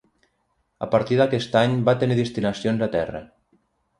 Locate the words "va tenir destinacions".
1.89-2.83